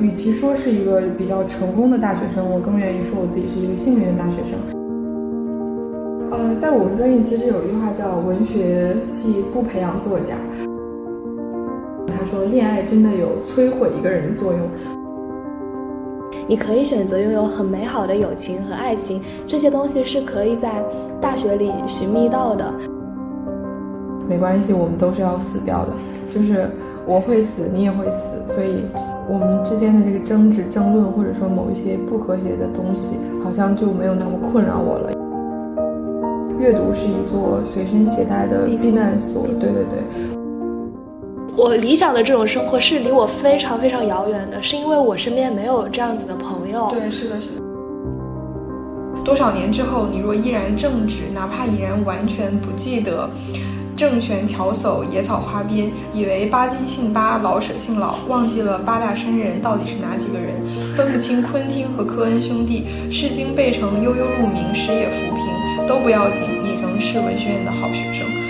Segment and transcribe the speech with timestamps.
[0.00, 4.58] 与其说是一个比较成功的大学生，我更愿意说我自己是一个幸运的大学生。
[6.30, 10.34] 呃，在我们专业其实有一句话叫“文学系不培养作家”。
[12.10, 14.60] 他说，恋爱真的有摧毁一个人的作用。
[16.48, 20.82] 你可以选择拥有很美好的友情和爱情，这些东西是可以在
[21.20, 22.74] 大学里寻觅到的。
[24.28, 25.92] 没关系，我们都是要死掉的，
[26.34, 26.68] 就是
[27.06, 28.84] 我会死，你也会死，所以。
[29.26, 35.12] 我们之间的这个争执、争论，或者说某一些不和谐的东西，好像就没有那么困扰我了。
[36.60, 39.46] 阅读是一座随身携带的避难所。
[39.58, 40.02] 对对对，
[41.56, 46.90] 我理想的这种生活是离我非常非常遥远的，是因为我身边没有这样子的朋友。
[46.90, 47.62] 对，是的，是的。
[49.24, 53.28] 多少年之后，你若依然正直，哪怕已然完全不记得。
[53.96, 60.54] 郑玄巧叟野草花边，以为巴金姓巴，老舍姓老，忘记了八大山人到底是哪几个人，
[60.96, 68.43] 分不清昆汀和科恩兄弟，诗经背成悠悠鹿鸣，诗也浮萍，都不要紧，你仍是文学院的好学生。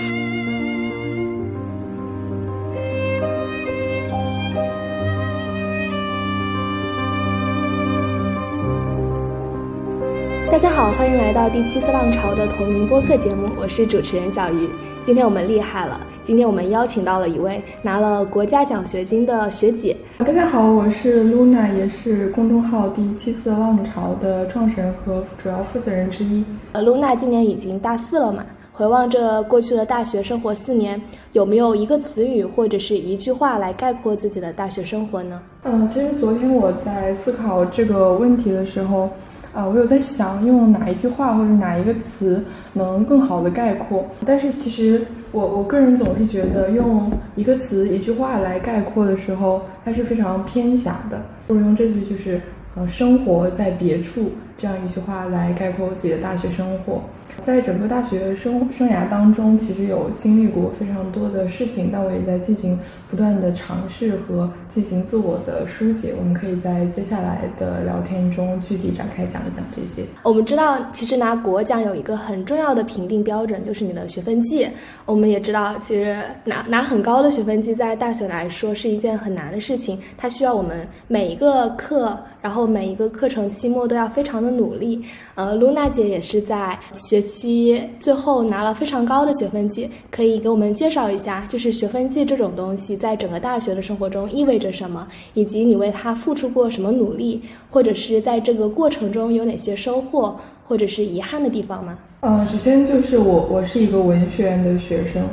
[10.55, 14.69] 大家好，欢迎来到第七次浪潮的同名播客节目，我是主持人小鱼。
[15.03, 19.97] 今天我们厉害了，今天我们邀请到了一位拿了国家奖学金的学姐。
[20.19, 26.41] 大家好，我是 Luna，也是公众号第七次浪潮的创始人和主要负责人之一。
[26.71, 28.45] 呃，Luna 今年已经大四了嘛？
[28.71, 31.01] 回望着过去的大学生活四年，
[31.33, 35.41] 有没有一个词语或者是一句话来概括自己的大学生活呢？
[35.63, 39.09] 嗯，其实昨天我在思考这个问题的时候。
[39.55, 51.21] 啊，我有在想用哪一句话或者哪一个词能更好的概括，但是其实我我个人总是觉得用一个词一句话来概括的时候，它是非常偏狭的。
[51.47, 52.41] 或者用这句就是
[52.75, 57.01] 呃，生活在别处这样一句话来概括我自己的大学生活。
[57.41, 66.13] 在整个大学生生涯当中，其实有经历过非常多的事情，但我也在进行不断的尝试和进行自我的疏解。
[66.17, 70.03] 我们可以在接下来的聊天中具体展开讲一讲这些。
[70.23, 74.67] 我们知道，其实拿国奖有一个很重要的评定标准，就是你的学分绩。
[75.05, 82.17] 我们也知道，其实拿拿很高的学分绩，在大学来说是一件很难的事情，它需要我们每一个课。
[82.45, 85.01] 然后每一个课程期末都要非常的努力，
[85.33, 97.41] 呃，露娜姐也是在学期最后拿了非常高的学分绩，可以给我们介绍一下，就是学分绩这种东西在整个大学的生活中意味着什么，以及你为它付出过什么努力，
[97.71, 101.97] 或者是在这个过程中有哪些收获或者是遗憾的地方吗？
[102.19, 105.23] 嗯，首先就是我我是一个文学院的学生，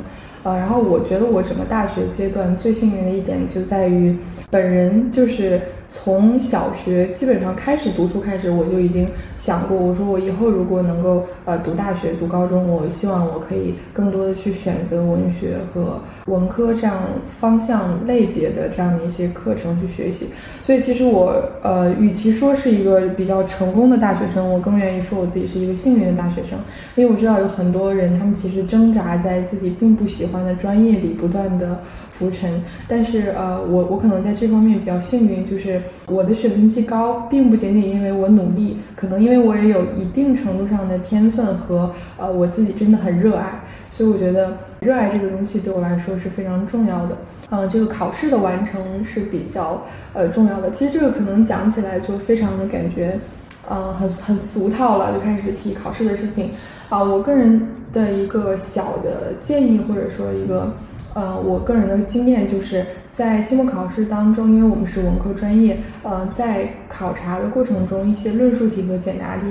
[0.41, 4.17] 呃，然后我觉得我整个大学阶段最幸运的一点就在于
[4.49, 5.61] 本人就是。
[5.93, 9.07] 从小学基本上开始读书开始，我就已经
[9.43, 16.95] 想过，我说我以后如果能够呃读大学、读高中，我希望我可以更多的去选择文学和文科这样
[17.41, 20.27] 方向类别的这样的一些课程去学习。
[20.61, 26.57] 所以其实我呃，与其说是一个比较成功的大学生，我更愿意说我自己是一个幸运的大学生，
[26.95, 31.77] 因为我知道有很多人他们其实挣扎在自己并不喜欢的专业里不断的
[32.09, 32.49] 浮沉，
[32.87, 35.81] 但是呃，我我可能在这方面比较幸运，就是。
[36.07, 47.17] 我的学分既高，并不仅仅因为我努力，可能因为因为我也有一定程度上的天分和呃我自己真的很热爱，所以我觉得热爱这个东西对我来说是非常重要的。
[47.49, 49.81] 嗯，这个考试的完成是比较
[50.13, 50.69] 呃重要的。
[50.69, 53.19] 其实这个可能讲起来就非常的感觉，
[53.67, 56.51] 呃很很俗套了，就开始提考试的事情。
[56.89, 57.59] 啊，我个人
[57.91, 60.71] 的一个小的建议或者说一个
[61.13, 62.85] 呃我个人的经验就是。
[63.13, 69.43] 在期末考试当中，因为我们是文科专业，呃，在考察的过程中，一些论述题和简答题，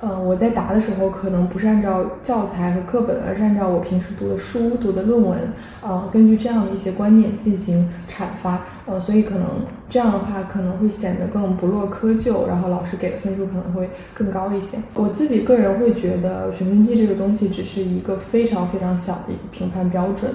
[0.00, 5.38] 呃，我在答的时候可能不是按照教材和课本，而是按照我平时读的书、读的论文，
[5.82, 9.46] 呃，根据这样的一些观点进行阐发，呃，所以可能
[9.90, 14.78] 这样的话可能会显得更不落窠臼，然后老师给的分数可能会更高一些。
[14.94, 20.30] 我自己个人会觉得，学分绩这个东西只是一个非常非常小的一个评判标准。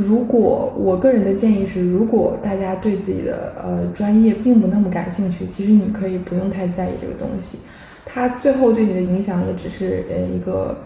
[0.00, 7.58] 如果我个人的建议是，如果大家对自己的呃专业并不那么感兴趣，其实你可以不用太在意这个东西，
[8.04, 10.76] 它最后对你的影响也只是呃一个。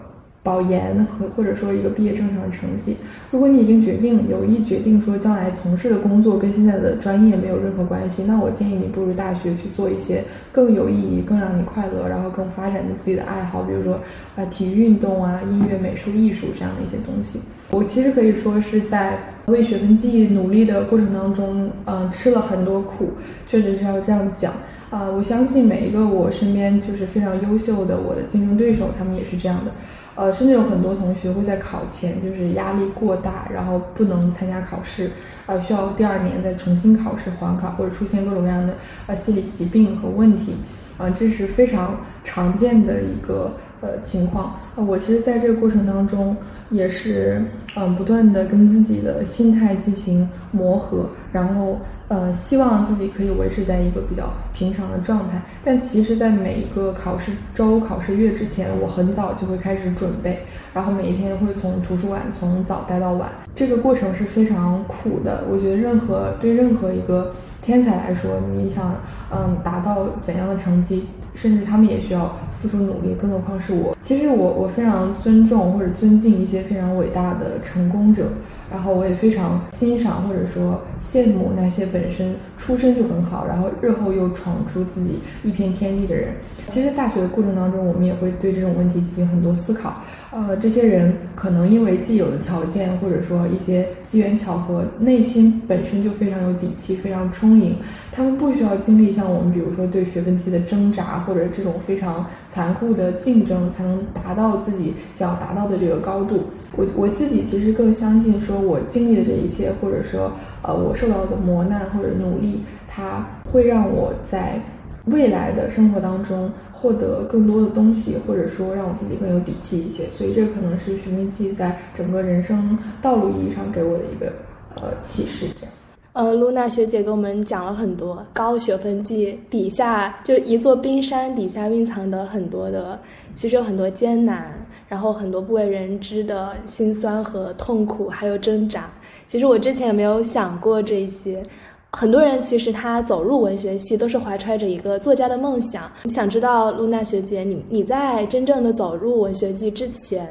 [0.45, 2.95] 保研和或者说一个毕业正常的成绩，
[3.31, 13.99] 如果你已经决定有意决定说将来从事的工作跟现在的专业没有任何关系，那我建议你步入大学去做一些更有意义、更让你快乐，然后更发展你自己的爱好，比如说
[14.35, 17.39] 啊体育运动啊、音乐、美术、艺术这样的一些东西。
[17.71, 23.09] 我其实可以说是在为学分季努力的过程当中，嗯，吃了很多苦，
[23.47, 24.53] 确实是要这样讲。
[24.91, 29.71] 啊，我相信每一个我身边就是非常优秀的我的竞争对手，他们也是这样的。
[30.15, 35.11] 呃，甚至有很多同学会在考前就是压力过大，然后不能参加考试，
[35.45, 38.73] 呃，需要第二年再重新考试缓考，或者出现各种各样的
[39.07, 40.55] 呃心理疾病和问题，
[40.97, 43.51] 啊，这是非常常见的一个
[43.81, 44.45] 呃情况。
[44.75, 46.35] 啊，我其实在这个过程当中
[46.69, 47.43] 也是
[47.75, 51.77] 嗯不断的跟自己的心态进行磨合，然后。
[52.07, 60.39] 呃，希望自己可以维持在一个比较平常的状态，但其实，在每一个考试周、考试月之前，我很早就会开始准备，
[60.71, 65.43] 然后每一天会从图书馆从早待到晚，这个过程是非常苦的。
[65.49, 68.93] 我觉得，任何对任何一个天才来说，你想
[69.31, 72.31] 嗯达到怎样的成绩，甚至他们也需要
[72.61, 73.95] 付出努力，更何况是我。
[74.01, 78.25] 其实，我我非常尊重或者尊敬一些非常伟大的成功者。
[78.71, 86.29] 然后我也非常欣赏或者说羡慕那些本身出身就很好，然后日后又闯出自己一片天地的人。
[86.65, 90.01] 其实大学的过程当中，我们也会对这种问题进行很多思考。
[90.31, 97.75] 呃，这些人可能因为既有的条件或者说一些机缘巧合，内心本身就非常有底气，非常充盈。
[98.11, 106.43] 他们不需要经历像我们，比如说对学分期的挣扎或者这种非常残酷的竞争，才能达到自己想要达到的这个高度。
[106.75, 108.59] 我我自己其实更相信说。
[108.59, 110.31] 我经历的这一切，或者说，
[110.61, 114.59] 呃，我受到的磨难或者努力，它会让我在
[115.05, 120.05] 未来的生活当中获得更多的东西，或者说让我自己更有底气一些。
[120.13, 124.33] 所以，这可能是学分季在整个人生道路意义上给我的一个
[124.75, 125.45] 呃启示。
[125.59, 125.73] 这样，
[126.15, 132.97] 呃，露娜学姐给我们讲了很多高学分季底下就一座冰山底下蕴藏的很多的，
[133.33, 134.49] 其实有很多艰难。
[134.87, 138.89] 然后很多不为人知的辛酸和痛苦，还有挣扎。
[139.27, 141.45] 其实我之前也没有想过这些。
[141.91, 145.91] 很多人其实他走入文学系都是怀揣着一个作家的梦想。
[146.05, 150.25] 想知道露娜学姐，你你在真正的走入文学系之前，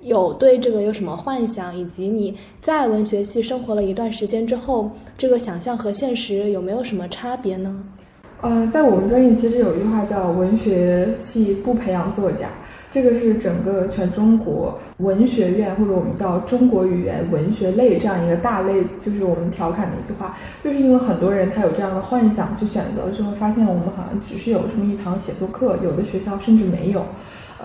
[0.00, 1.76] 有对这个有什么幻想？
[1.76, 7.82] 以及你在文学系生活了一段时间之后，这个想象和现实有没有什么差别呢？
[8.40, 12.48] 呃，在我们专业其实有一句话叫“文学系不培养作家”。
[12.90, 27.04] 这个是整个全中国文学院，或者我们叫中国语言文学类这样一个大类，就是我们调侃的一句话，就是因为很多人他有这样的幻想去选择之后，发现我们好像只是有这么一堂写作课，有的学校甚至没有，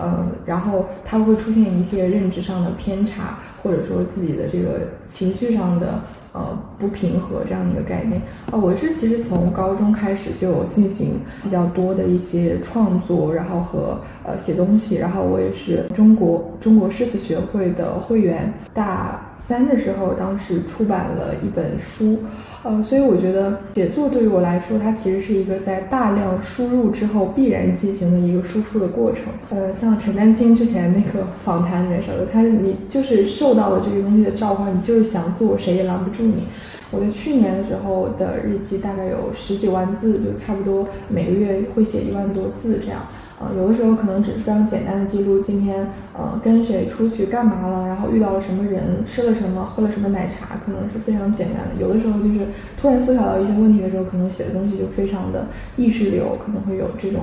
[0.00, 6.00] 嗯，然后他会出现一些认知上的偏差，或者说自己的这个情绪上的。
[6.36, 8.20] 呃，不平和这样的一个概念
[8.50, 22.18] 啊，我是其实从高中开始就进行比较多的一些创作，然后和呃写东西，然后我也是中国中国诗词学会的会员，大三的时候，当时出版了一本书。
[22.62, 29.24] 呃，所以我觉得写作对于我来说，它其实是一个在大量输入之后必然进行的一个输出的过程。
[29.50, 36.44] 呃，像陈丹青之前那个访谈里面说的，他你就是受到了这个东西的召唤，你就是想做，谁也拦不住你。
[36.90, 43.02] 我在去年的时候的日记大概有十几万字，就差不多每个月会写一万多字这样。
[43.40, 45.86] 呃，有的时候可能只是非常简单的记录今天
[46.16, 51.80] 呃跟谁出去干嘛了，然后遇到了什么人，吃了什么，喝了什么奶茶，可能是非常简单的。
[51.80, 52.46] 有的时候就是
[52.80, 55.46] 突然思考到一些问题的时候，可能写的东西就非常的
[55.76, 57.22] 意识流，可能会有这种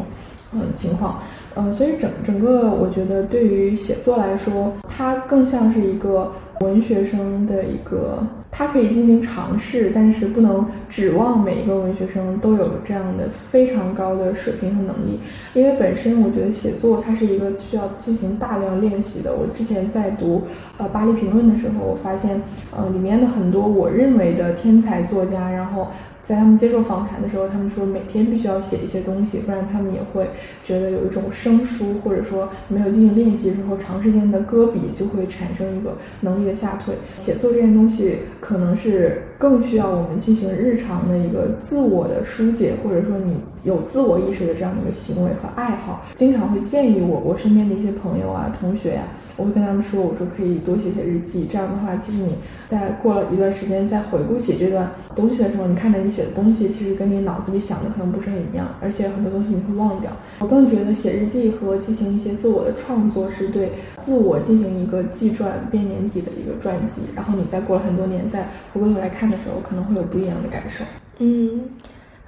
[0.54, 1.20] 嗯情况。
[1.56, 8.26] 嗯，所以整整个我觉得对于写作来说，它更像是一个文学生的一个。
[8.54, 15.18] 他可以进行尝试，但是不能指望每一个文学生都有这样的非常高的水平和能力，
[15.54, 19.34] 因为本身我觉得写作它是一个需要进行大量练习的。
[19.34, 20.44] 我之前在读
[20.78, 22.42] 呃《巴黎评论》的时候，我发现
[22.76, 25.88] 呃里面的很多我认为的天才作家，然后。
[26.24, 30.30] 在他们接受访谈的时候，他们说每天必须要写一些东西，不然他们也会
[30.64, 36.96] 觉得有一种生疏，或者说没有进行练习之后，长时间的搁笔就会产生一个能力下退。
[37.18, 46.04] 写作这件东西可能是更需要我们进行日常的一个自我的疏解，或者说你有自我意识的这样的一个行为和爱好。
[46.14, 49.02] 经常会建议我，我身边的一些朋友啊、同学呀，
[49.38, 52.36] 我会跟他们说，我说可以多写写日记，这样的话，其实你
[52.68, 56.12] 在过了一段时间再回顾起这段东西的时候，你看着你。
[56.12, 60.12] 写的东西其实跟你脑子里想的可能不是很一样，而且很多东西你会忘掉。
[60.40, 68.42] 我更觉得写日记和进行一些自我的创作是对自我进行一个记传编年体的一个传记，然后你再过了很多年再
[68.74, 70.84] 回过头来看的时候，可能会有不一样的感受。
[71.20, 71.62] 嗯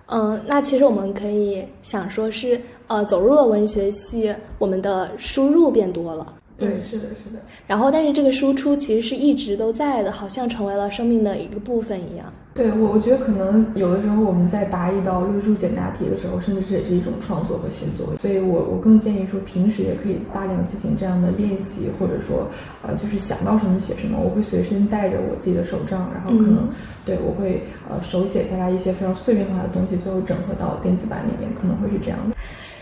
[0.07, 6.33] 嗯，那其实我们可以想说是，呃，走入了文学系，我们的输入变多了。
[6.57, 7.39] 对，是的，是的。
[7.65, 12.31] 然后，但是这个输出其实是一直都在的，好像成为了生命的一个部分一样。
[12.55, 18.15] 对我，我觉得可能有的时候我们在答一道论述简答题的时候，甚至这也是一种创作和写作。
[18.19, 22.47] 所以我我更建议说，平时也可以大量进行这样的练习，或者说，
[22.83, 24.19] 呃，就是想到什么写什么。
[24.23, 26.69] 我会随身带着我自己的手账，然后可能
[27.03, 32.35] 对我会呃手写下来一些非常碎片化的东西，最后整合到电子版里面，可能会是这样的。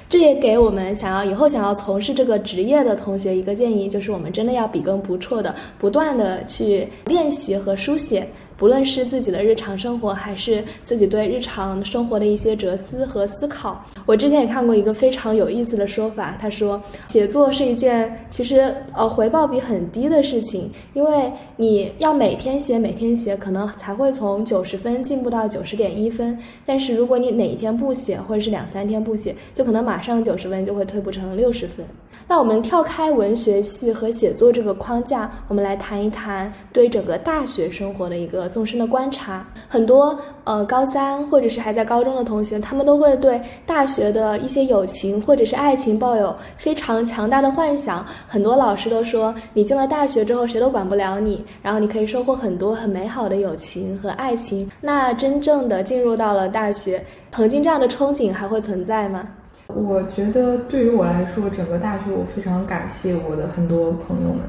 [0.10, 8.28] 这也给我们想要以后想要从事这个职业的同学一个建议，就是我们真的要笔耕不辍的，不断的去练习和书写。
[8.62, 16.38] 不论是自己的日常生活，还是自己对日常生活的一些哲思和思考，我之前也看过一个非常有意思的说法。
[16.39, 26.38] 他说，写作是一件其实呃回报比很低的事情，因为你要每天写，每天写，可能才会从九十分进步到九十点一分。
[26.63, 31.84] 但是如果你哪一天不写，或者是两三天不写，就可能马上九十分就会退步成六十分。
[32.32, 39.46] 那我们跳开文学系和写作这个框架，我们来谈一谈对整个大学生活的一个纵深的观察。
[39.68, 48.06] 很多呃高三或者是还在高中的同学，他们都会对大学的一些友情或者是爱情抱有非常强大的幻想。
[48.30, 54.72] 很多老师都说，你进了大学之后，谁都管不了你，然后你可以收获很多很美好的友情和爱情。
[54.80, 59.28] 那真正的进入到了大学，曾经这样的憧憬还会存在吗？
[59.75, 64.40] 我觉得对于我来说，整个大学我非常感谢我的很多朋友们，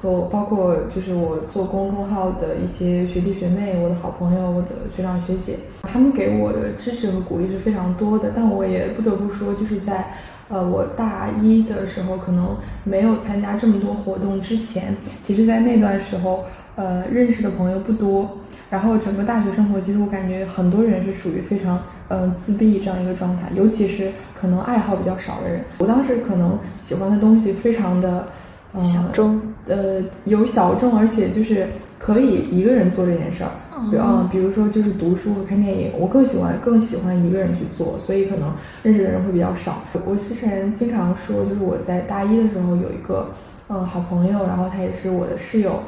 [0.00, 8.32] 和我包括就是我做公众号的一些学弟学妹，我的好朋友，我的学长学姐，他们给我的支持和鼓励是非常多的。
[8.34, 10.12] 但我也不得不说，就是在
[10.50, 12.54] 呃我大一的时候，可能
[12.84, 16.44] 没有参加这么多活动之前，其实在那段时候，
[16.76, 18.28] 呃认识的朋友不多。
[18.68, 25.64] 然后整个大学生活，其实我感觉很多人是属于非常嗯自闭这样一个状态，尤其是可能爱好比较少的人。
[25.78, 28.26] 我当时可能喜欢的东西非常的
[28.78, 31.66] 小众，呃有小众，而且就是
[31.98, 33.50] 可以一个人做这件事儿。
[33.88, 39.82] 比嗯，比如说就是读书和看电影，我更喜欢更喜欢一个人去做，所以可能认识的人会比较少。
[40.04, 43.30] 我之前经常说，就是我在大一的时候有一个
[43.68, 45.80] 嗯好朋友，然后他也是我的室友。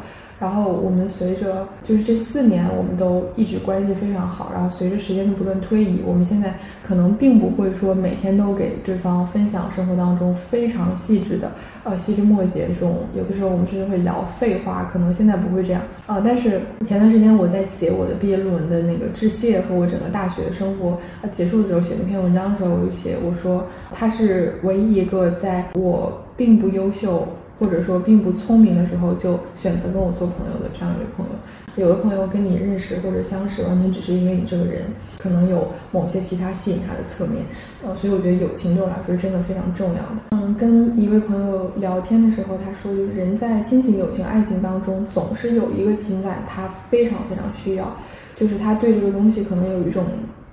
[0.42, 4.50] 然后我们随着就是这四年，我们都一直关系非常好。
[4.52, 6.52] 然后随着时间的不断推移，我们现在
[6.84, 11.52] 可能并不会说每天都给对方分享生活当中非常细致的
[11.84, 13.04] 呃细枝末节这种。
[13.16, 16.20] 有的时候我们甚至会聊废话，可能现在不会这样啊。
[16.24, 27.28] 但是前段时间我在写我的毕业论文的那个致谢和我整个大学生活呃结束的时候写那篇文章的时候，我就写我说他是唯一一个在我并不优秀。
[27.58, 31.32] 或者说并不聪明的时候，就选择跟我做朋友的这样一位朋友。
[31.76, 34.82] 有的朋友跟你认识或者相识，完全只是因为你这个人
[35.18, 37.44] 可能有某些其他吸引他的侧面。
[37.82, 40.16] 呃，所以我觉得友情对我来说真的非常重要的。
[40.32, 47.96] 嗯，跟一位朋友聊天的时候，他说，就是人在亲情、友情、爱情当中，总是有一个情感，他非常非常需要，
[48.36, 50.04] 就是他对这个东西可能有一种。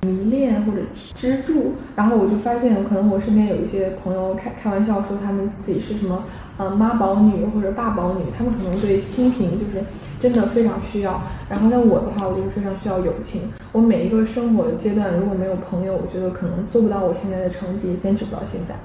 [0.01, 6.23] 迷恋或者支柱，然后我就发现，可能我身边有一些朋友开开玩笑说他们自己是什么
[6.57, 9.83] 呃妈宝女或者爸宝女，他们可能对亲情就是
[10.17, 11.21] 真的非常需要。
[11.49, 13.41] 然后，像我的话，我就是非常需要友情。
[13.73, 18.75] 我每一个生活的阶段，如果没有朋友，我觉得可能做不到我现在的成绩，坚持不到现在。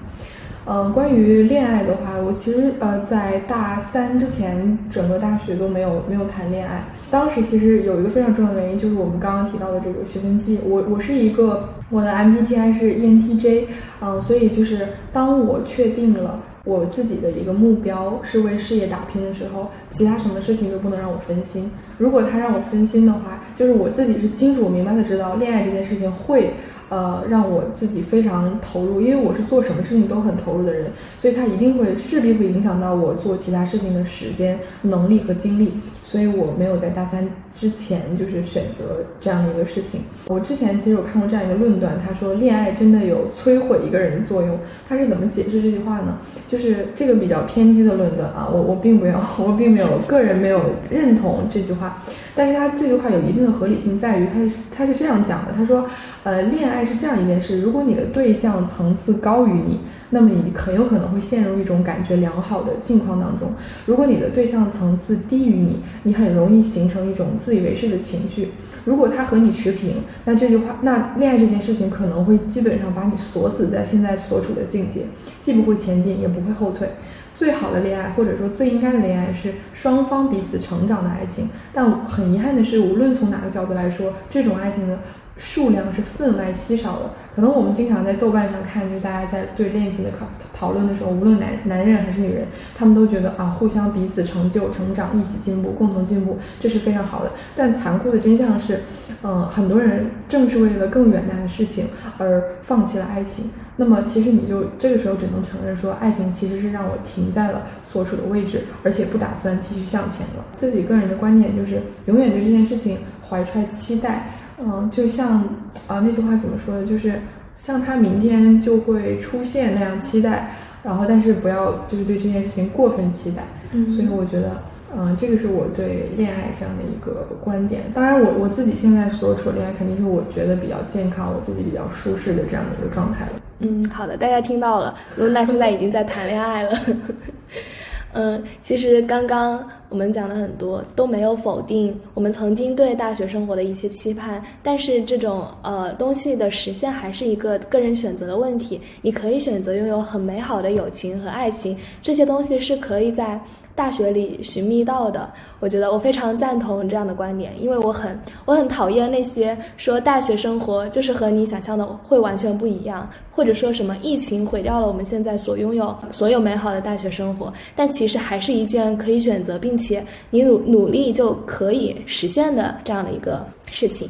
[0.67, 6.83] 嗯，关于恋爱的话，我其实呃在大三之前，整个大学都没有没有谈恋爱。
[7.11, 10.59] 当时其实有一个非常重要的原因，就是我们刚刚提到的这个学分季。
[10.67, 13.65] 我我是一个我的 MBTI 是 ENTJ，
[14.01, 21.71] 嗯，所以就是当我确定了我自己的一个目标是为事业打拼的时候，其他什么事情都不能让我分心。
[21.99, 26.49] 如果他让我分心的话，就是我自己是清楚明白的知道恋爱这件事情会。
[26.95, 35.73] 呃，让我自己非常投入，因为我是做什么事情都很投入的人，所以它一定会势必会影响到我做其他事情的时间、能力和精力，
[36.07, 40.03] 所以我没有在大三之前就是选择这样的一个事情。
[40.27, 44.57] 我之前其实有看过这样一个论断，他说恋爱真的有摧毁一个人的作用。
[44.87, 46.19] 他是怎么解释这句话呢？
[46.47, 51.99] 就是这个比较偏激的论断啊，我我并没有，我并没有个人没有认同这句话。
[52.37, 55.87] 但是他这句话有一定的合理性，在于他他是这样讲的，他说，
[56.23, 59.81] 呃，恋爱是这样一件事，如果你的对象层次高于你。
[60.15, 63.51] 那么你很有可能会陷入一种感觉良好的境况当中。
[63.85, 68.51] 如果你的对象层次低于你，你很容易形成一种自以为是的情绪。
[68.85, 75.01] 如果他和你持平，那这句话，那恋爱这件事情可能会基本上把你锁死在现在所处的境界，
[75.41, 76.89] 既不会前进，也不会后退。
[77.35, 81.49] 最好的恋爱，或者说最应该的恋爱，是双方彼此成长的爱情。
[81.73, 85.01] 但很遗憾的是，无论从哪个角度来说，这种爱情呢，
[85.37, 87.11] 数量是分外稀少的。
[87.35, 97.33] 可能我们经常在豆瓣上看，就大家在对恋情的讨讨论的时候，无论男男人还是女人，他们都觉得啊，互相彼此成就、成长，一起进步，共同进步，这是非常好的。
[97.57, 98.83] 但残酷的真相是，
[99.25, 101.87] 嗯，很多人正是为了更远大的事情
[102.19, 103.51] 而放弃了爱情。
[103.77, 110.45] 那么，其实你就这个时候只能承认说，爱情其实是让我停在了所处的位置，而且不打算继续向前了。
[110.55, 112.99] 自己个人的观点就是，永远对这件事情
[113.29, 114.31] 怀揣期待。
[114.59, 115.43] 嗯，就像
[115.87, 117.21] 啊那句话怎么说的，就是
[117.57, 123.43] 像他明天就会出现那样期待，然后但是不要就是对这件事情过分期待。
[123.73, 124.53] 嗯，所以我觉得，
[124.97, 127.83] 嗯，这个是我对恋爱这样的一个观点。
[127.93, 133.33] 当然，我我自己现在所处的恋爱肯定是我觉得比较健康，我自己比较舒适的这样的一个状态了。
[133.59, 136.79] 嗯，好的，大家听到了，露娜现在已经在谈恋爱了。
[138.17, 148.81] 嗯，其实刚刚我们讲的很多都没有否定我们曾经对大学生活的一些期盼，但是这种呃东西的实现还是一个个人选择的问题。
[149.03, 153.41] 你可以选择拥有很美好的友情和爱情，这些东西是可以在。
[153.77, 174.09] 大学里寻觅到的，我觉得我非常赞同这样的观点，因为我很我很讨厌那些说大学生活就是和你想象的会完全不一样，或者说什么疫情毁掉了我们现在所拥有所有美好的大学生活，但其实还是一件可以选择并并且你努努力就可以实现的这样的一个事情。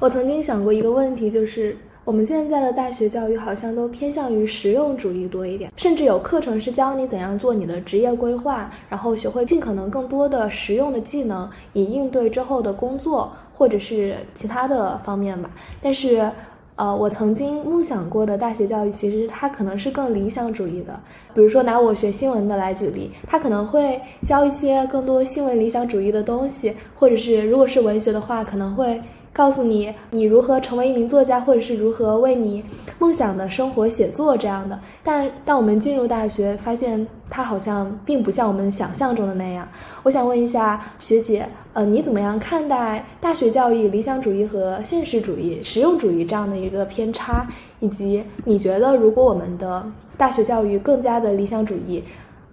[0.00, 1.76] 我曾经想过一个问题，就是。
[2.04, 15.48] 我们现在的大学教育好像都偏向于实用主义多一点，甚至有课程是教你怎样做你的职业规划，然后学会尽可能更多的实用的技能，以应对之后的工作或者是其他的方面吧。
[15.80, 16.28] 但是，
[16.76, 20.98] 呃，我曾经梦想过的大学教育，其实它可能是更理想主义的。
[21.34, 29.00] 比如说拿我学新闻的来举例，它可能会教一些更多新闻理想主义的东西，或者是如果是文学的话，可能会。
[29.34, 32.62] 告诉你你如何成为一名作家，或者是如何为你
[32.98, 34.78] 梦想的生活写作这样的。
[35.02, 39.66] 但当我们进入大学，发现它好像并不像我们想象中的那样。
[40.02, 47.46] 我想问一下学姐，呃，你怎么样看待大学教育理想主义和现实主义、实用主义这样的一个偏差？
[47.80, 49.82] 以及你觉得，如果我们的
[50.18, 52.04] 大学教育更加的理想主义，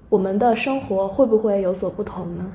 [0.07, 2.45] 我们的生活会不会有所不同呢？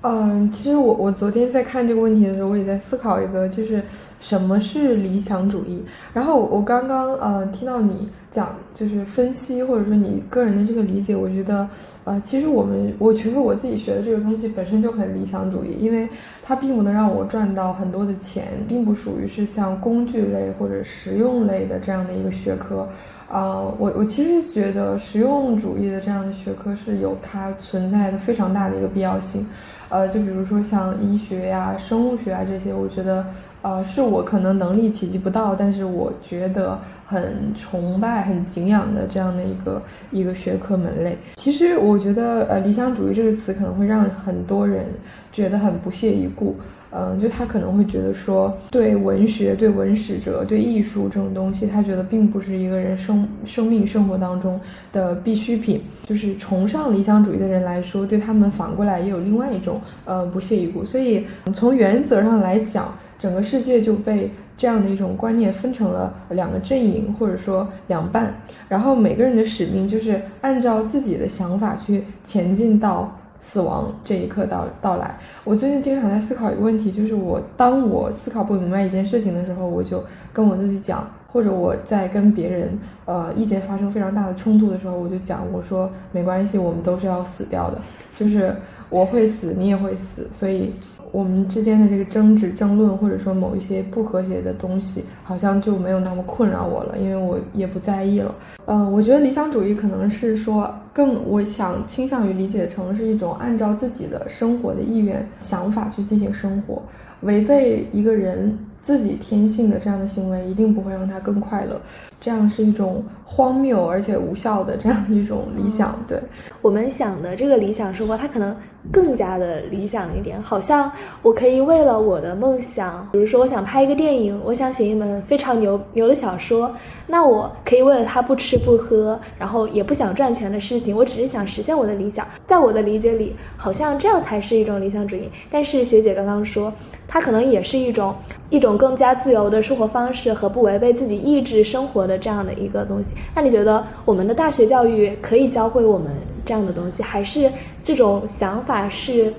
[0.00, 3.82] 嗯，其实我我昨天在看这个问题的时候，我也在思考一个，就是
[4.20, 5.82] 什么是理想主义。
[6.12, 11.68] 然后我刚刚呃听到你讲，就是分析或者说你个人的这个理解，我觉得
[12.04, 16.08] 呃其实我们我觉得我自己学的这个东西本身就很理想主义，因为
[16.42, 22.88] 它并不能让我赚到很多的钱，并不属于是像工具类或者实用类的这样的一个学科。
[23.28, 29.46] 啊，我我其实觉得实用主义的这样的学科是有它存在的非常大的一个必要性。
[29.88, 33.24] 呃，就比如说像医学呀、生物学啊这些，我觉得，
[33.62, 41.16] 呃，是我可能能力企及不到，但是我觉得很崇拜、很敬仰的这样的一个一个学科门类。
[41.36, 44.86] 其实我觉得，呃，理想主义这个词可能会让很多人
[45.32, 46.56] 觉得很不屑一顾。
[46.92, 54.60] 嗯，就他可能会觉得说，对文学、对文史哲、对艺术这种东西，他觉得并不是一个人生生命生活当中
[54.92, 55.80] 的必需品。
[56.04, 60.84] 就是崇尚理想主义的人来说，对他们反过来也有另外一种呃不屑一顾。
[60.84, 68.34] 所以从原则上来讲，整个世界就被这样的一种观念分成了两个阵营，或者说两半。
[68.68, 73.16] 然后每个人的使命就是按照自己的想法去前进到。
[73.42, 87.78] 死亡这一刻到到来，我最近经常在思考一个问题，就是我当我思考不明白一件事情的时候，我就跟我自己讲，或者我在跟别人呃意见发生非常大的冲突的时候，我就讲，我说没关系，我们都是要死掉的，
[88.18, 88.54] 就是
[88.90, 90.70] 我会死，你也会死，所以。
[91.12, 98.34] 我们之间的这个争执、争论，或者说某一些不和谐的东西，好像就没有那么困扰我了，因为我也不在意了。
[98.66, 106.82] 嗯，我觉得理想主义可能是说，更我想倾向于理解成是一种按照自己的生活的意愿、想法去进行生活，
[107.22, 111.80] 违背一个人自己天性的这样的行为，一定不会让他更快乐。
[112.20, 115.98] 这样是一种荒谬而且无效的这样的一种理想。
[116.06, 116.18] 对
[116.60, 118.54] 我们想的这个理想生活，它可能。
[118.90, 126.74] 更加的理想一点，好像我可以为了我的梦想，比如说我想拍一个电影，我想写一本非常牛牛的小说，
[127.06, 132.26] 那我可以为了他不吃不喝，然后也不想赚钱的事情，我只是想实现我的理想。
[132.48, 135.28] 在我的理解里，好像这样才是一种理想主义。
[135.50, 136.72] 但是学姐刚刚说，
[137.12, 138.14] 它可能也是一种
[138.50, 143.10] 一种更加自由的生活方式和不违背自己意志生活的这样的一个东西。
[143.34, 146.12] 那你觉得我们的大学教育可以教会我们？
[146.46, 147.50] 这样的东西，还是
[147.84, 149.32] 这种想法是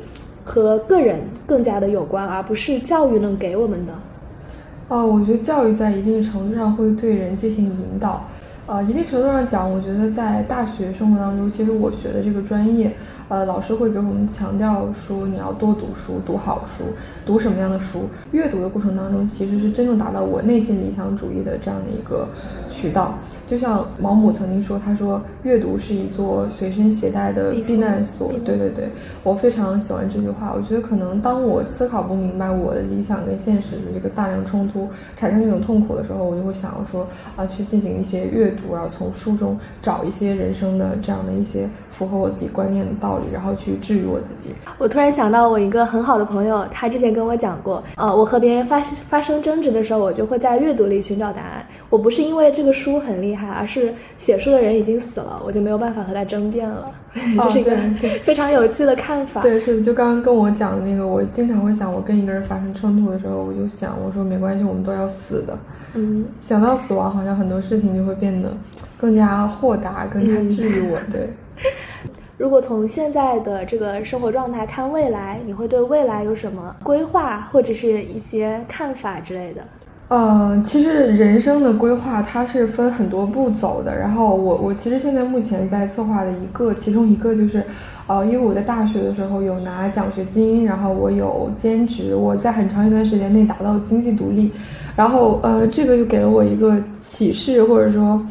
[0.43, 3.93] 和个人更加的有关，而不是教育能给我们的。
[4.89, 8.25] 哦，我觉得教育在一定程度上会对人进行引导。
[8.67, 12.91] 呃，一定程度上讲，我觉得在大学生活当中，其实我学的这个专业。
[13.31, 16.83] 呃，老师会给我们强调说，你要多读书，读好书，
[17.25, 18.09] 读什么样的书？
[18.33, 22.27] 阅读的过程当中，其实是真正达到我内心理想主义的这样的一个
[22.69, 23.17] 渠道。
[23.51, 28.31] 就像毛姆曾经说，他说阅读是一座随身携带的避难所。
[28.45, 28.87] 对对对，
[29.23, 30.53] 我非常喜欢这句话。
[30.55, 34.87] 我觉得可能当我思考不明白我的理想跟现实的这个大量冲突，
[35.17, 43.25] 产生一种痛苦的时候，我就会想要说啊，去进行一些阅读，然后从书中找一些人生的这样的一些符合我自己观念的道理。
[43.33, 44.53] 然后去治愈我自己。
[44.77, 51.65] 我突然想到，我一个很好的朋友，他之前跟我讲过，呃，我和别人发发生争执的时候，我就会在阅读里寻找答案。
[51.89, 56.91] 我不是因为这个书很厉害，而是写书的人已经死了，我就没有办法和他争辩了。
[57.13, 57.75] 这是一个
[58.23, 59.41] 非常有趣的看法。
[59.41, 65.57] 对，是的，就刚刚跟我讲的那个，我经常会想，我跟一个人发生冲突的时候，我就想，我说没关系，我们都要死的。
[65.93, 68.49] 嗯，想到死亡，好像很多事情就会变得
[68.97, 70.97] 更加豁达，更加治愈我。
[71.11, 71.27] 对。
[72.37, 79.61] 如果从现在的这个生活状态看未来，你会对未来有什么规划或者是一些看法之类的？
[80.11, 83.97] 呃，其实人生的规划它是分很多步走的。
[83.97, 87.63] 然后我我其实现在目前在策划的一个，其中一个就是，
[88.07, 94.51] 呃，因为我在大学的时候有拿奖学金，然后我有兼职，我在很长一段时间内达到经济独立，
[94.97, 98.21] 然后呃，这个就给了我一个启示，或者说。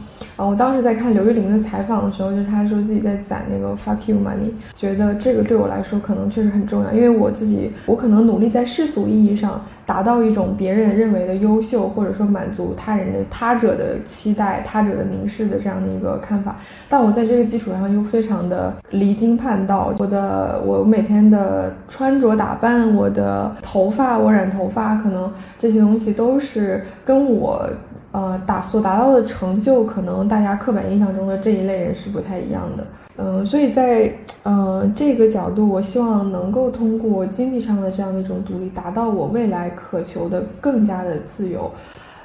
[0.41, 16.57] 啊，我当时在看刘玉玲的采访的时候，就是她说自己在攒那个 fuck you money，觉得这个对我来说可能确实很重要，因为我自己，我可能努力在世俗意义上达到一种别人认为的优秀，或者说满足他人的他者的期待、他者的凝视的这样的一个看法，
[16.89, 27.69] 但我在这个基础上又非常的离经叛道，我的我每天的穿着打扮，我的头发，我染头发，可能这些东西都是跟我。
[28.13, 32.85] 呃，达所达到的成就，可能大家刻板印象中的这一类人是不太一样的。
[33.17, 41.71] 嗯，所以在呃这个角度，我希望能够通过经济上的这样的一种独立，达到我未来渴求的更加的自由。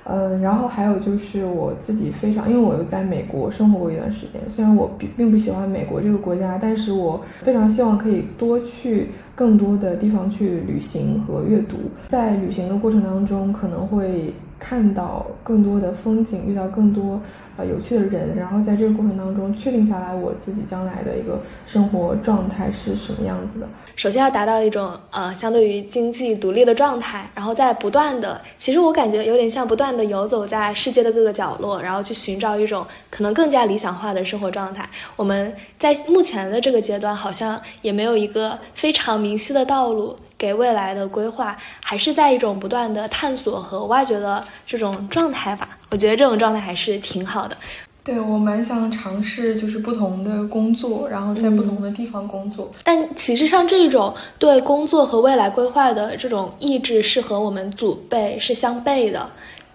[0.05, 14.33] 嗯，然后还有就是我自己非常，因为我有在美国生活过一段时间，虽然我并并不喜欢美国这个国家，但是我非常希望可以多去更多的地方去旅行和阅读，在旅行的过程当中可能会。
[14.67, 17.21] 看到更多的风景，遇到更多
[17.55, 23.67] 呃有趣的人，然后在这个过程当中确定下来我自己将来的一个生活状态是什么样子的。
[23.95, 34.89] 首先要达到一种呃相对于经济独立的状态，然后再不断的，其实我感觉有点像不断的游走在世界的各个角落，然后去寻找一种可能更加理想化的生活状态。
[35.15, 40.15] 我们在目前的这个阶段好像也没有一个非常明晰的道路。
[40.37, 45.77] 给未来的规划，还是在一种不断的探索和挖掘的这种状态吧。
[45.89, 47.55] 我觉得这种状态还是挺好的。
[48.03, 52.69] 对我蛮想尝试，就是不同的工作，然后在不同的地方工作。
[52.83, 59.27] 但其实像这种对工作和未来规划的这种意志，是和我们祖辈是相悖的。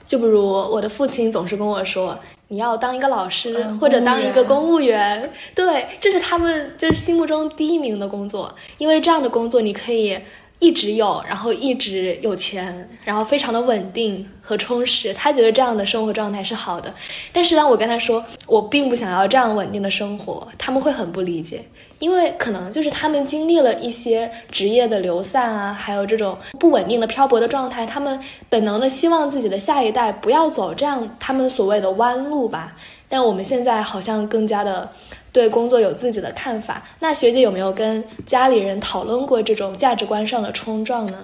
[0.07, 10.17] 就比如我的父亲总是跟我说，你要当一个老师或者当一个公务员，对，这是他们就是心目中第一名的工作，因为这样的工作你可以。
[10.61, 15.13] 一直有，然后一直有钱，然后非常的稳定和充实。
[15.13, 16.95] 他觉得这样的生活状态是好的，
[17.33, 21.65] 但是当我跟他说我并不想要这样稳定的生活，他们会很不理解，
[21.99, 28.21] 因为可能就是他们经历了一些职业的流散啊，还有这种不稳定的漂泊的状态，他们
[28.51, 32.77] 本能的希望自己的下一代不要走这样他们所谓的弯路吧。
[33.09, 34.89] 但我们现在好像更加的
[35.33, 36.83] 对工作有自己的看法。
[36.99, 41.19] 那学姐有没有跟家里人讨论过这种价值观上的冲撞呢？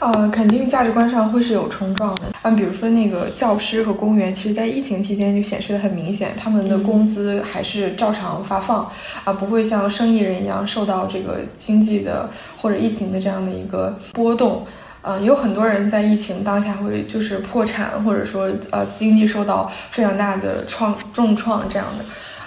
[0.00, 2.22] 呃，肯定价值观上会是有冲撞的。
[2.42, 8.90] 啊，比如说那个教师和公务员，其实在疫情期间就显示的很明显，他们的工资还是照常发放，
[9.22, 12.28] 啊，不会像生意人一样受到这个经济的
[12.60, 14.66] 或者疫情的这样的一个波动。
[15.00, 22.04] 呃，有很多人在疫情当下会就是破产，或者说呃经济受到非常大的创重创这样的，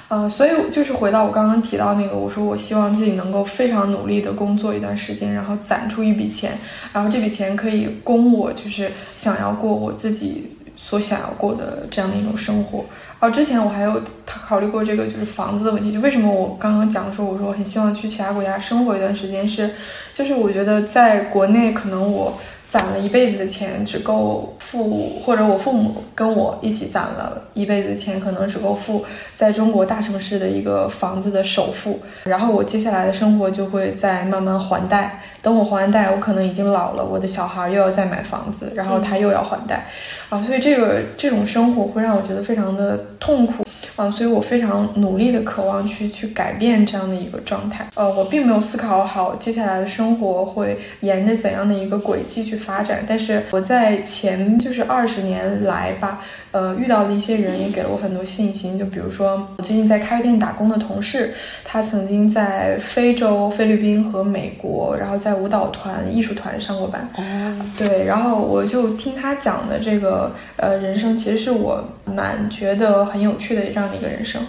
[0.10, 6.58] 呃，所以就是回到我刚刚提到那个，我说我希望自己能够非常努力的工作一段时间，然后攒出一笔钱，
[6.94, 12.86] 然后这笔钱可以供我就是想要过我自己所想要过的这样的一种生活。
[13.20, 19.72] 哦，之前我还有考虑过这个就是房子的问题，就为什么我刚刚讲说我说我很希望去其他国家生活一段时间是，
[20.14, 22.40] 就是我觉得在国内可能我。
[22.78, 29.04] 攒了一辈子的钱，只够付，或者我父母跟我一起攒了一辈子的钱，可能只够付
[29.36, 32.00] 在中国大城市的一个房子的首付。
[32.26, 35.20] 然后我接下来的生活就会在慢慢还贷。
[35.42, 39.88] 等我还完贷，我可能已经老了，我的小孩又要再买房子，然后他又要还贷，
[40.30, 43.66] 啊，所以这个这种生活会让我觉得非常的痛苦。
[43.98, 47.90] 啊，所以我非常努力的渴望去去改变这样的一个状态。
[47.96, 53.04] 呃，我并没有思考好接下来的生活会沿着怎样的一个轨迹去发展。
[53.10, 58.78] 但是我在前就是二十年来吧，呃，遇到的一些人也给了我很多信心。
[58.78, 61.34] 就比如说我最近在咖啡店打工的同事，
[61.70, 67.10] 他曾经在非洲、菲律宾和美国，然后在舞蹈团、艺术团上过班。
[67.18, 73.88] 哦，对，然后我就听他讲的这个呃人生，其实是我蛮觉得很有趣的这样。
[73.88, 74.42] 的一个人生，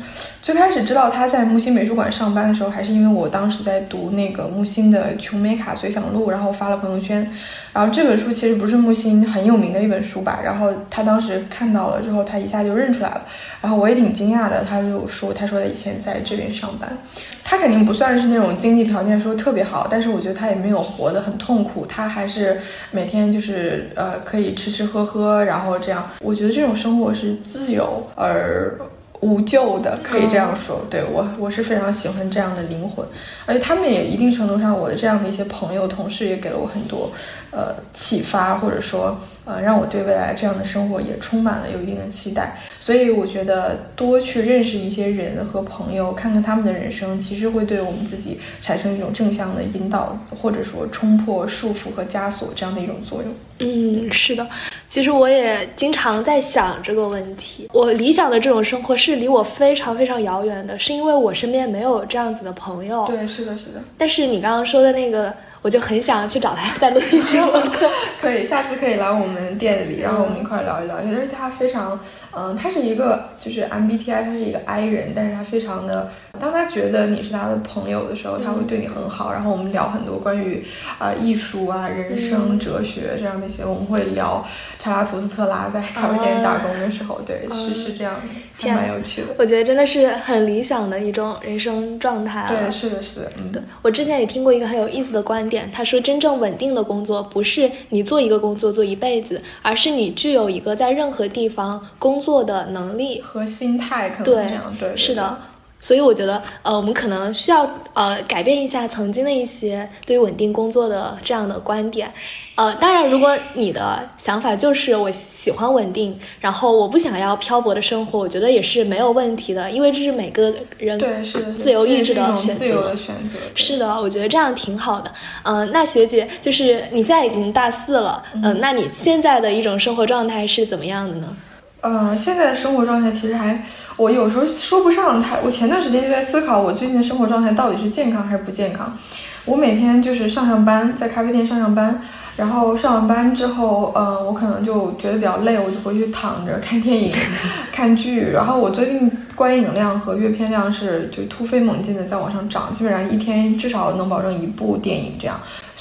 [0.42, 7.24] 最开始知道他在木心美术馆上班的时候，还是因为我当时在读那个木心的《琼美卡随想录》，然后发了朋友圈。
[7.72, 10.40] 然后这本书其实不是木心很有名的一本书吧？
[10.42, 13.22] 然后他当时看到了之后，他一下就认出来了。
[13.60, 16.98] 然后我也挺惊讶的，他就说：“他说他以前在这边上班，
[17.44, 26.10] 他肯定不算是那种经济条件说特别好，但是我觉得他也没有活得很痛苦，他还是每天就是呃可以吃吃喝喝，然后这样。
[26.20, 28.78] 我觉得这种生活是自由而。”
[29.20, 30.80] 无救的，可以这样说。
[30.88, 33.04] 对我，我是非常喜欢这样的灵魂，
[33.46, 37.10] 而且他们也一定程度上，我的这样的一些朋友、同事也给了我很多，
[37.50, 42.60] 呃，启发，或者说，呃，让我对未来这样的生活也充满了有一定的期待。
[42.88, 53.30] 所以我觉得多去认识一些人和朋友，看看他们的人生，其实会对我们自己产生一种正向的引导，或者说冲破束缚和枷锁这样的一种作用。
[53.58, 54.46] 嗯，是的。
[54.88, 57.68] 其实我也经常在想这个问题。
[57.74, 63.06] 我理想的这种生活是离我非常非常遥远的，是因为我身边没有这样子的朋友。
[63.06, 63.82] 对，是的，是的。
[63.98, 65.30] 但是你刚刚说的那个。
[65.60, 67.90] 我就很想去找他再录一期播客，
[68.22, 71.00] 可以，下次可以来我们店里，然后我们一块聊一聊。
[71.00, 71.98] 因为他非常，
[72.36, 79.32] 嗯，他是一个就是 MBTI，他是一个 I 人，但是他非常的，当他觉得你是他的朋友的时候，他会对你很好。
[79.32, 80.64] 然后我们聊很多关于
[80.98, 84.44] 啊艺术啊、人生、哲学这样的一些，我们会聊
[84.78, 89.28] 查拉图斯特拉在咖啡店打工的时候，对，是是这样的，还蛮有趣的。
[89.38, 92.46] 我觉得真的是很理想的一种人生状态。
[92.48, 95.70] 对，是的，是的，嗯，对我之前也听过一个很有意思的观点。
[95.70, 105.38] 他说：“真正稳定的工作不是你做一个工作做一辈子，而是你具有一个在任何地方工作的能力和心态。”可能对，这样对，是的。
[105.80, 112.12] 所以我觉得，呃，我们可能需要呃改变一下曾经的一些对于稳定工作的这样的观点。
[112.56, 122.58] 呃，当然，如果你的想法就是我喜欢稳定，然后我不想要漂泊的生活，我觉得也是没有问题的，因为这是每个人对是自由意志的选择。
[122.58, 125.08] 自由的选择是的，我觉得这样挺好的。
[125.44, 131.28] 嗯，那学姐就是你现在已经大四了，嗯，那你现在的一种生活状态是怎么样的呢？
[131.30, 131.36] 嗯，
[131.80, 133.62] 呃现在的生活状态其实还，
[133.96, 135.40] 我有时候说不上太。
[135.40, 138.96] 我前段时间就在思考，我最近的生活状态到底是健康还是不健康。
[139.44, 142.00] 我每天就是上上班，在咖啡店上上班。
[142.36, 147.12] 然后上完班之后，嗯，我可能就觉得比较累，我就回去躺着看电影、
[147.72, 148.30] 看剧。
[148.30, 155.36] 然后我最近观影量和阅片量是就突飞猛进的在往上涨，基本上一天至少能保证一部电影这样。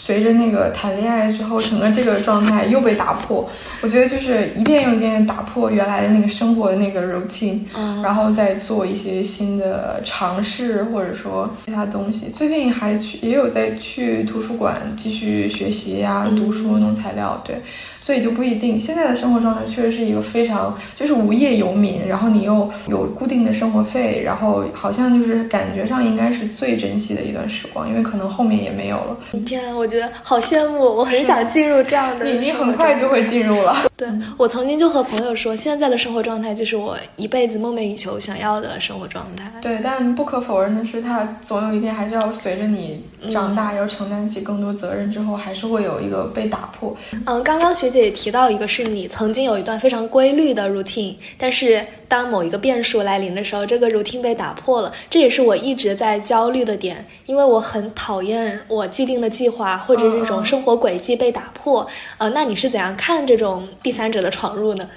[0.07, 3.49] 随着那个谈恋爱之后，整个这个状态又被打破。
[3.81, 7.59] 我觉得就是一遍又一遍打破原来的那个生活的那个 routine，
[8.01, 12.29] 然后再做一些新的尝试，或者说其他东西。
[12.29, 17.61] 最近还去也有在去图书馆继续学习呀，读书弄材料，对。
[18.07, 29.17] 所以就不一定，现在的生活状态确实是一个非常就是无业游民，然后你又有固定的生活费，然后好像就是感觉上应该是最珍惜的一段时光，因为可能后面也没有了。
[29.45, 32.23] 天，我觉得好羡慕，我很想进入这样的。
[32.23, 33.75] 你你很快就会进入了。
[33.97, 39.51] 对我曾经就和朋友说，现在的生活状态就是我一辈子梦寐以求想要的生活状态。
[39.61, 46.95] 对，但不可否认的是，它总有一天还是要随着你长大，要承担起更多责任之后，还是会有一个被打破。
[47.25, 47.96] 嗯，刚刚学姐。
[47.97, 61.87] 也提到一个是你曾经有一段非常规律的 routine，但是当某一个变数来临的时候，这个 routine 被打破了，这也是我一直在焦虑的点，因为我很讨厌我既定的计划或者这种生活轨迹被打破。
[62.17, 64.89] 呃，那你是怎样看这种第三者的闯入呢？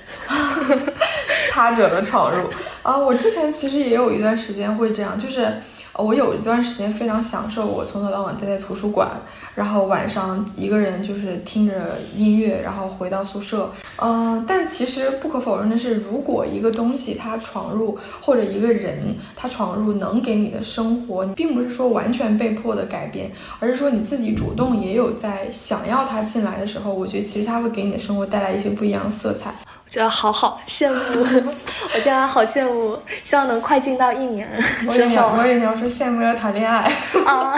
[1.51, 2.49] 他者的闯入
[2.83, 5.55] 啊，我之前其实也有一段时间会这样，就是。
[5.95, 9.09] 我有一段时间非常享受，我从早到晚待在图书馆，
[9.55, 13.71] 然后晚上一个人就是听着音乐，然后回到宿舍。
[13.97, 29.55] 嗯，但其实不可否认的是，如果一个东西它闯入，或者一个人他闯入能给你的生活，并不是说完全被迫的改变，而是说你自己主动也有在想要他进来的时候，我觉得其实他会给你的生活带来一些不一样的色彩。
[29.91, 31.27] 觉得好好羡慕，
[31.93, 34.49] 我现在好羡慕，希望能快进到一年
[34.93, 35.35] 之后。
[35.37, 36.91] 我也你要说羡慕要谈恋爱
[37.27, 37.55] 啊，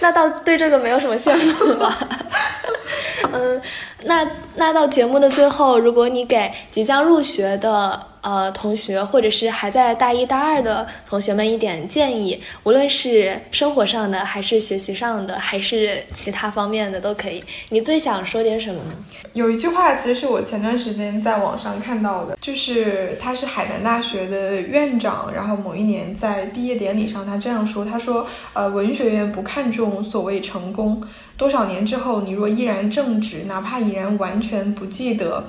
[0.00, 1.96] 那倒对这个没有什么羡慕吧。
[3.32, 3.60] 嗯，
[4.02, 8.04] 那那到节目的最后，如果你给即将入学的。
[8.26, 17.40] 呃，同学，或者是还在大一、大二的同学们一点建议，无论是生活上的，还是学习上的，还是其他方面的，都可以。
[17.68, 18.96] 你最想说点什么呢？
[19.34, 31.00] 有一句话，其实是我前段时间在网上看到的，就是他是海南大学的院长，然后某一年在毕业典礼上，他这样说：“他说，呃，文学院不看重所谓成功，
[31.36, 35.44] 多少年之后，你若依然正直，哪怕已然完全不记得。”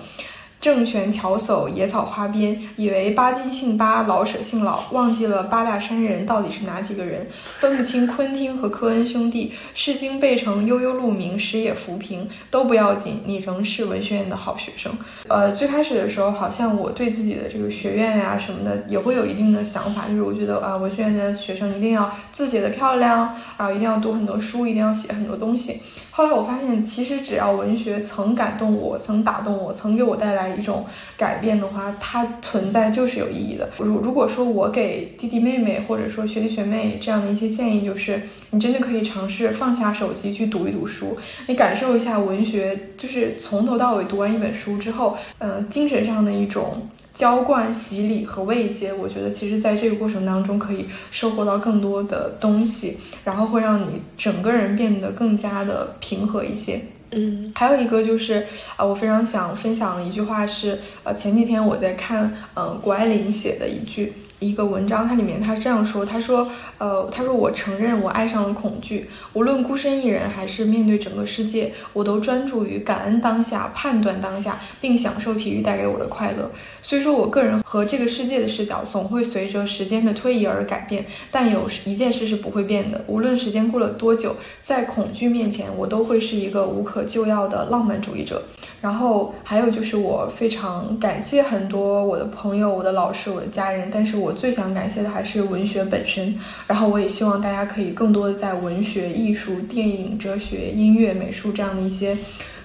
[0.59, 14.91] 郑玄巧叟，野草花边，以为巴金姓巴，老舍姓老，忘记了八大山人到底是哪几个人，分不清昆汀和科恩兄弟，《诗经》背成悠悠鹿鸣，时也浮萍，都不要紧，你仍是文学院的好学生。
[15.27, 25.81] 呃，最开始的时候，好像我对自己的这个学院呀什么的，也会有一定的想法，就是我觉得啊，文学院的学生一定要字写的漂亮啊，一定要读很多书，一定要写很多东西。
[26.17, 30.83] 后来我发现，其实只要文学曾感动我，曾打动我，曾给我带来一种
[31.15, 33.69] 改变的话，它存在就是有意义的。
[33.77, 46.81] 如如果说我给弟弟妹妹或者说学弟学妹这样的一些建议，就是你真的可以尝试放下手机去读一读书，你感受一下文学，就是从头到尾读完一本书之后，嗯，精神上的一种。
[47.17, 56.79] 浇灌、洗礼和慰藉，我觉得其实在这个过程当中可以收获到更多的东西，然后会让你整个人变得更加的平和一些。
[57.09, 64.13] 嗯，还有一个就是啊，我非常想分享的一句话是，呃，前几天我在看，嗯，谷爱凌写的一句。
[64.39, 66.47] 一个文章，它里面他这样说，他说，
[66.77, 76.51] 呃，他说我承认我爱上了恐惧，无论孤身一人还是面对整个世界，我都专注于感恩当下，判断当下，并享受体育带给我的快乐。
[76.83, 88.43] 虽说我个人和这个世界的视角总会随着时间的推移而改变，但有一件事是不会变的，无论时间过了多久，在恐惧面前，我都会是一个无可救药的浪漫主义者。
[88.79, 96.37] 然后还有就是，我非常感谢很多我的朋友、我的老师、我的家人，但是我我最想感谢的还是文学本身。
[96.67, 102.17] 然后我也希望大家可以更多的在文学、艺术、电影、哲学、音乐、美术这样的一些。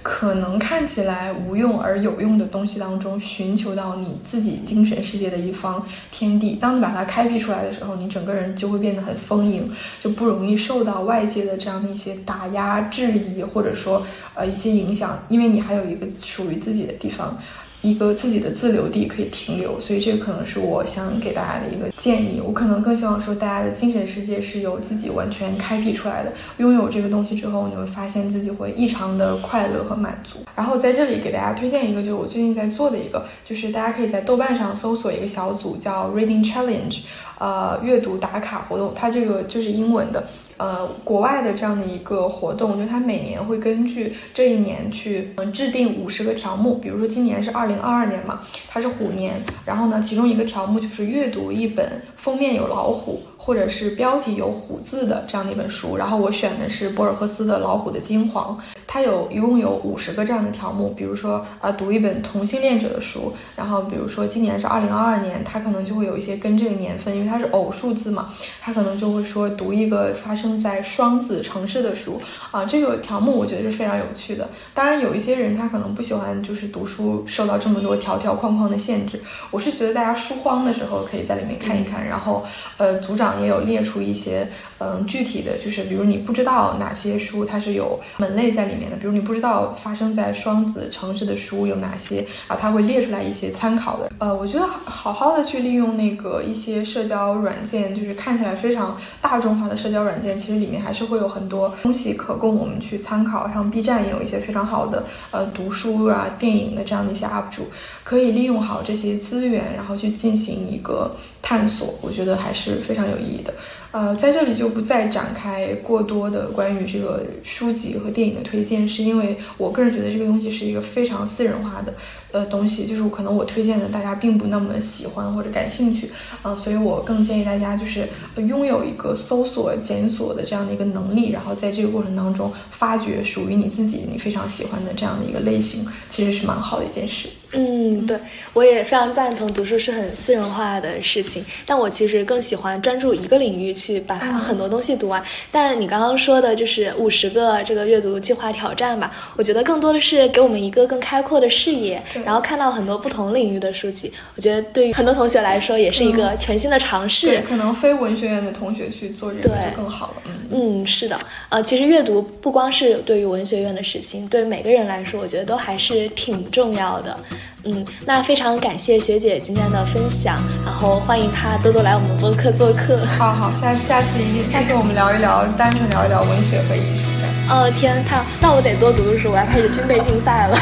[0.03, 6.57] 可能看起来无用而有用的东西当中，寻求到你自己精神世界的一方天地。
[6.61, 9.71] 当你把它开辟出来的时候，你整个人就会变得很丰盈，
[10.03, 17.39] 就不容易受到外界的这样的一些打压、质疑，或者说呃一些影响，因为你还有一个属于自己的地方。
[17.83, 22.41] 一个自己的自留地可以停留，所以这个可能是我想给大家的一个建议。
[22.41, 26.33] 我可能更希望说，大家的精神世界是由自己完全开辟出来的。
[26.59, 30.39] 拥有这个东西之后，你会发现自己会异常的快乐和满足。
[30.55, 37.01] 然后在这里给大家推荐一个，就是我最近在做的一个，就是大家可以在豆瓣上搜索一个小组叫 Reading Challenge，
[37.39, 38.93] 呃，阅读打卡活动。
[38.95, 40.25] 它这个就是英文的。
[40.63, 46.77] 呃，国外的这样的一个活动，就它每年会根据这一年去嗯制定五十个条目。
[46.77, 53.21] 比如说今年是二零二二年嘛，它是虎年，然后呢，其中一个条目就是阅读一本封面有老虎。
[53.45, 74.49] 或者是标题有虎字的这样的一本书，然后我选的是博尔赫斯的《老虎的金黄》，它有一共有五十个这样的条目，比如说啊读一本同性恋者的书，然后比如说今年是二零二二年，它可能就会有一些跟这个年份，因为它是偶数字嘛，它可能就会说读一个发生在双子城市的书啊，这个条目我觉得是非常有趣的。
[74.73, 82.45] 当然有一些人他可能不喜欢就是读书受到这么多条条框框的限制，我是觉得大家书荒的时候可以在里面看一看，然后
[82.77, 83.33] 呃组长。
[83.43, 84.47] 也有列出一些，
[84.79, 94.13] 嗯，具体的就是，比如你不知道哪些书它是有门类在里面的，比如你不知道发生在双子城市的书有哪些啊，他会列出来一些参考的。
[94.19, 103.49] 呃，我觉得好好的去利用那个一些社交软件，就是看起来非常大众化的社交软件，其实里面还是会有很多东西可供我们去参考。
[103.55, 107.67] 像 B 站也有一些非常好的呃读书啊、电影的这样的一些 UP 主，
[108.03, 111.95] 可以利用好这些资源，然后去进行一个探索。
[112.03, 113.55] 我觉得还是非常有意义的。
[113.93, 121.95] 呃，在这里就不再展开过多的关于这个书籍和电影的推荐，是因为我个人觉得这个东西是一个非常私人化的
[122.33, 137.29] 呃东西，就是可能我推荐的大家并不那么喜欢或者感兴趣，啊，所以我更建议大家就是拥有一个搜索检索的这样的一个能力，然后在这个过程当中发掘属于你自己你非常喜欢的这样的一个类型，其实是蛮好的一件事。
[137.55, 138.19] 嗯，对，
[138.55, 145.23] 我也非常赞同读书是很私人化的事情，但我其实更喜欢专注一个领域去把它很多东西读完。
[145.51, 154.11] 但你刚刚说的就是五十个这个阅读计划挑战吧，我觉得更多的是给我们一个更开阔的视野，然后看到很多不同领域的书籍。
[154.35, 157.43] 我觉得对于很多同学来说也是一个全新的尝试。
[157.47, 160.23] 可能非文学院的同学去做这个就更好了。
[160.51, 161.19] 嗯，是的，
[161.51, 167.19] 呃，其实阅读不光是对于文学院的事情，对每个人来说，我觉得都还是挺重要的。
[167.65, 172.99] 嗯，那非常感谢学姐今天的分享，然后欢迎她多多来我们播客做客。
[173.19, 177.11] 好好，下下次一定，下次我们聊一聊，单纯聊一聊文学和艺术。
[177.49, 180.59] 哦天，太那我得多读读书，我要开始军备竞赛了。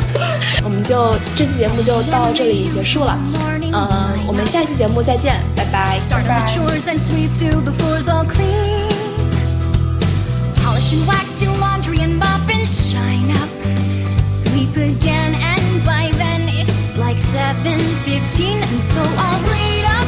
[0.64, 3.18] 我们就这期节目就到这里结束了，
[3.72, 6.00] 嗯，我们下期节目再见，拜拜。
[6.04, 6.20] again
[12.00, 12.60] and by then
[14.24, 15.23] it's
[17.14, 20.03] like 7.15 and so I'll wait up.